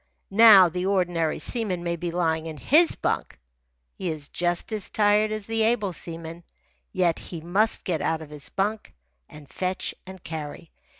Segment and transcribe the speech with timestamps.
[0.31, 3.39] Now the ordinary seaman may be lying in his bunk.
[3.93, 6.43] He is just as tired as the able seaman.
[6.91, 8.95] Yet he must get out of his bunk
[9.29, 10.71] and fetch and carry.